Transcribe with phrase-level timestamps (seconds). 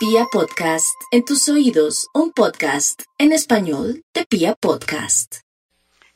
[0.00, 5.40] Pia Podcast, en tus oídos, un podcast en español de Pia Podcast.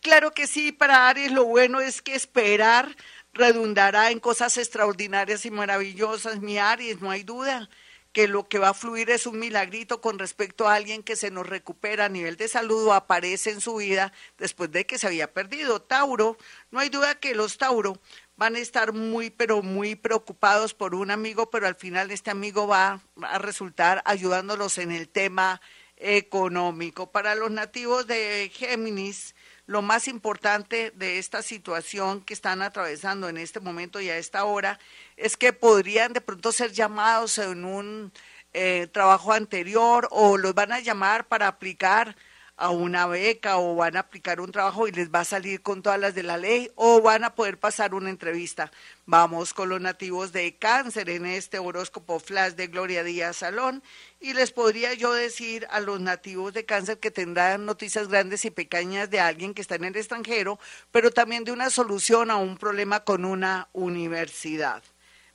[0.00, 2.96] Claro que sí, para Aries lo bueno es que esperar
[3.32, 6.40] redundará en cosas extraordinarias y maravillosas.
[6.40, 7.68] Mi Aries, no hay duda
[8.12, 11.32] que lo que va a fluir es un milagrito con respecto a alguien que se
[11.32, 15.08] nos recupera a nivel de salud o aparece en su vida después de que se
[15.08, 15.82] había perdido.
[15.82, 16.36] Tauro,
[16.70, 17.98] no hay duda que los Tauro
[18.36, 22.66] van a estar muy, pero muy preocupados por un amigo, pero al final este amigo
[22.66, 25.60] va a resultar ayudándolos en el tema
[25.96, 27.10] económico.
[27.10, 29.34] Para los nativos de Géminis,
[29.66, 34.44] lo más importante de esta situación que están atravesando en este momento y a esta
[34.44, 34.78] hora
[35.16, 38.12] es que podrían de pronto ser llamados en un
[38.54, 42.16] eh, trabajo anterior o los van a llamar para aplicar
[42.56, 45.82] a una beca o van a aplicar un trabajo y les va a salir con
[45.82, 48.70] todas las de la ley o van a poder pasar una entrevista.
[49.06, 53.82] Vamos con los nativos de cáncer en este horóscopo flash de Gloria Díaz Salón
[54.20, 58.50] y les podría yo decir a los nativos de cáncer que tendrán noticias grandes y
[58.50, 62.58] pequeñas de alguien que está en el extranjero, pero también de una solución a un
[62.58, 64.82] problema con una universidad.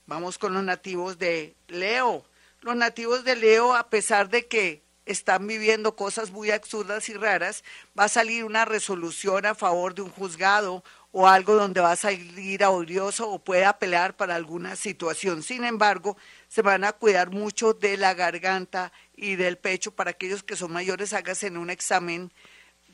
[0.06, 2.24] Vamos con los nativos de Leo.
[2.62, 7.64] Los nativos de Leo, a pesar de que están viviendo cosas muy absurdas y raras,
[7.98, 11.96] va a salir una resolución a favor de un juzgado o algo donde va a
[11.96, 15.42] salir odioso o puede apelar para alguna situación.
[15.42, 20.44] Sin embargo, se van a cuidar mucho de la garganta y del pecho para aquellos
[20.44, 22.32] que son mayores, háganse un examen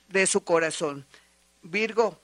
[0.07, 1.05] de su corazón.
[1.63, 2.17] Virgo,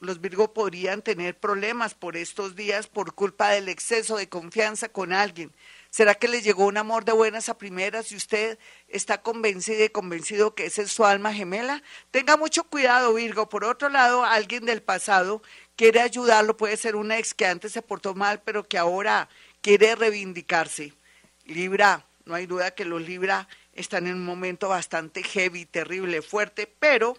[0.00, 5.12] los Virgo podrían tener problemas por estos días por culpa del exceso de confianza con
[5.12, 5.52] alguien.
[5.90, 9.88] ¿Será que le llegó un amor de buenas a primeras y usted está convencido y
[9.88, 11.82] convencido que esa es su alma gemela?
[12.10, 13.48] Tenga mucho cuidado, Virgo.
[13.48, 15.42] Por otro lado, alguien del pasado
[15.74, 19.28] quiere ayudarlo, puede ser una ex que antes se portó mal, pero que ahora
[19.62, 20.92] quiere reivindicarse.
[21.46, 26.70] Libra, no hay duda que los Libra están en un momento bastante heavy, terrible, fuerte,
[26.78, 27.16] pero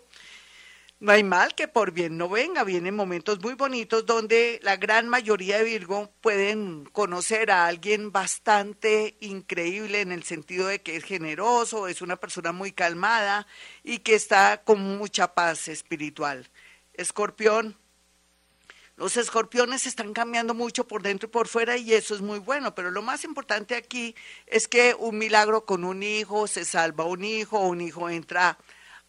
[0.99, 2.63] no hay mal que por bien no venga.
[2.63, 9.15] Vienen momentos muy bonitos donde la gran mayoría de Virgo pueden conocer a alguien bastante
[9.19, 13.45] increíble en el sentido de que es generoso, es una persona muy calmada
[13.83, 16.49] y que está con mucha paz espiritual.
[16.93, 17.77] Escorpión.
[18.95, 22.73] Los escorpiones están cambiando mucho por dentro y por fuera y eso es muy bueno,
[22.73, 24.15] pero lo más importante aquí
[24.47, 28.57] es que un milagro con un hijo, se salva un hijo, un hijo entra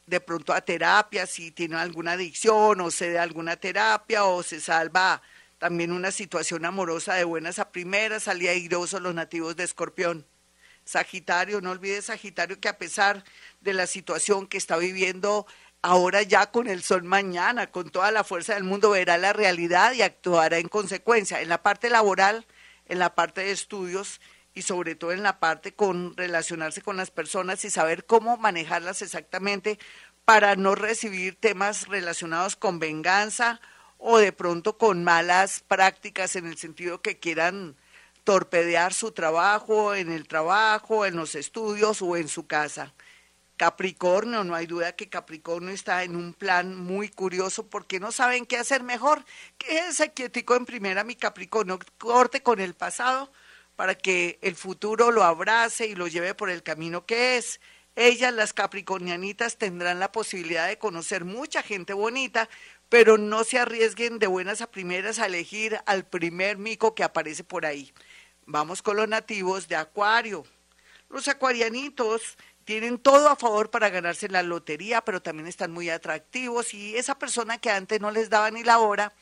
[0.08, 4.60] de pronto a terapia si tiene alguna adicción o se da alguna terapia o se
[4.60, 5.20] salva
[5.58, 10.26] también una situación amorosa de buenas a primeras, salía airoso los nativos de Escorpión.
[10.84, 13.24] Sagitario, no olvides Sagitario que a pesar
[13.60, 15.46] de la situación que está viviendo
[15.82, 19.92] ahora ya con el sol mañana, con toda la fuerza del mundo, verá la realidad
[19.92, 21.42] y actuará en consecuencia.
[21.42, 22.46] En la parte laboral,
[22.86, 24.20] en la parte de estudios,
[24.58, 29.02] y sobre todo en la parte con relacionarse con las personas y saber cómo manejarlas
[29.02, 29.78] exactamente
[30.24, 33.60] para no recibir temas relacionados con venganza
[33.98, 37.76] o de pronto con malas prácticas en el sentido que quieran
[38.24, 42.92] torpedear su trabajo, en el trabajo, en los estudios o en su casa.
[43.56, 48.44] Capricornio, no hay duda que Capricornio está en un plan muy curioso porque no saben
[48.44, 49.25] qué hacer mejor.
[49.56, 53.32] Quédese quietico en primera, mi Capricornio, corte con el pasado,
[53.78, 57.61] para que el futuro lo abrace y lo lleve por el camino que es.
[57.94, 62.49] Ellas, las capricornianitas, tendrán la posibilidad de conocer mucha gente bonita,
[62.88, 67.44] pero no se arriesguen de buenas a primeras a elegir al primer mico que aparece
[67.44, 67.93] por ahí.
[68.47, 70.44] Vamos con los nativos de Acuario.
[71.09, 76.75] Los acuarianitos tienen todo a favor para ganarse la lotería, pero también están muy atractivos
[76.75, 79.12] y esa persona que antes no les daba ni la hora,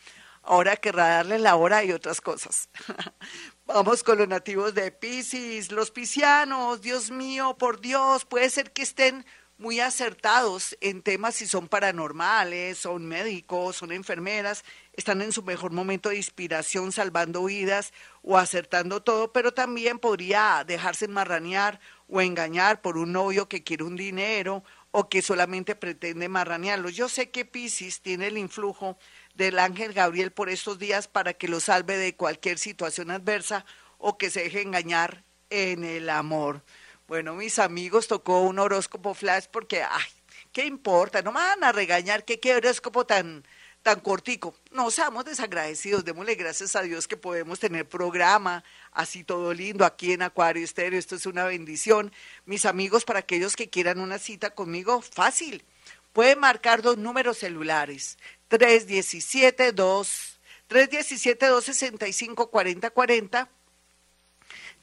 [0.47, 2.69] ahora querrá darle la hora y otras cosas.
[3.67, 8.83] Vamos con los nativos de Pisces, los piscianos, Dios mío, por Dios, puede ser que
[8.83, 9.27] estén
[9.59, 15.73] muy acertados en temas si son paranormales, son médicos, son enfermeras, están en su mejor
[15.73, 17.93] momento de inspiración salvando vidas
[18.23, 23.85] o acertando todo, pero también podría dejarse marranear o engañar por un novio que quiere
[23.85, 26.95] un dinero o que solamente pretende marranearlos.
[26.95, 28.99] Yo sé que Pisces tiene el influjo
[29.37, 33.65] del ángel Gabriel por estos días para que lo salve de cualquier situación adversa
[33.99, 36.63] o que se deje engañar en el amor.
[37.07, 40.07] Bueno, mis amigos, tocó un horóscopo flash porque, ay,
[40.53, 41.23] ¿qué importa?
[41.23, 43.45] No me van a regañar que qué horóscopo tan,
[43.83, 44.57] tan cortico.
[44.73, 50.13] No seamos desagradecidos, démosle gracias a Dios que podemos tener programa así todo lindo aquí
[50.13, 50.99] en Acuario Estéreo.
[50.99, 52.13] Esto es una bendición.
[52.45, 55.65] Mis amigos, para aquellos que quieran una cita conmigo, fácil.
[56.13, 58.19] Pueden marcar dos números celulares,
[58.51, 60.37] 317-2,
[60.69, 63.49] 317-265-4040,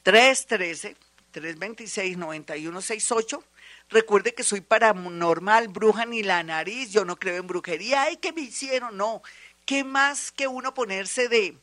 [0.02, 0.96] 313
[1.34, 3.42] 326-9168.
[3.90, 8.04] Recuerde que soy paranormal, bruja ni la nariz, yo no creo en brujería.
[8.04, 8.96] Ay, ¿qué me hicieron?
[8.96, 9.22] No.
[9.66, 11.56] ¿Qué más que uno ponerse de,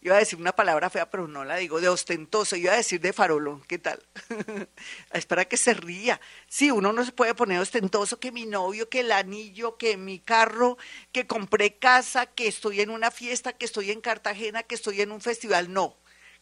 [0.00, 3.00] iba a decir una palabra fea, pero no la digo, de ostentoso, iba a decir
[3.00, 4.02] de farolón, ¿qué tal?
[5.12, 6.20] es para que se ría.
[6.48, 10.18] Sí, uno no se puede poner ostentoso que mi novio, que el anillo, que mi
[10.18, 10.78] carro,
[11.12, 15.12] que compré casa, que estoy en una fiesta, que estoy en Cartagena, que estoy en
[15.12, 15.96] un festival, no